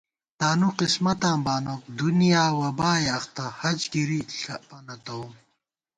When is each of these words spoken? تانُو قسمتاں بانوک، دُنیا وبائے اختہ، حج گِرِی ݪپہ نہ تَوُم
تانُو 0.39 0.69
قسمتاں 0.79 1.37
بانوک، 1.45 1.83
دُنیا 1.99 2.43
وبائے 2.59 3.07
اختہ، 3.17 3.45
حج 3.59 3.79
گِرِی 3.93 4.19
ݪپہ 4.39 4.77
نہ 4.85 4.95
تَوُم 5.05 5.31